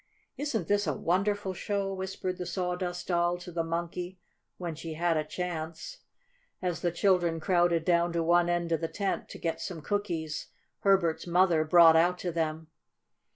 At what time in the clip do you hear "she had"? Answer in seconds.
4.73-5.15